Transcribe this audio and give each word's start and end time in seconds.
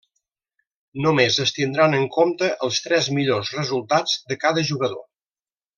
Només 1.05 1.37
es 1.43 1.53
tindran 1.57 1.93
en 1.99 2.07
compte 2.17 2.49
els 2.69 2.81
tres 2.89 3.13
millors 3.19 3.55
resultats 3.61 4.17
de 4.33 4.43
cada 4.47 4.65
jugador. 4.73 5.07